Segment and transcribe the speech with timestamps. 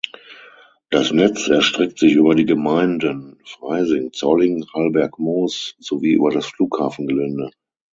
[0.89, 7.51] Das Netz erstreckt sich über die Gemeinden Freising, Zolling, Hallbergmoos sowie über das Flughafengelände.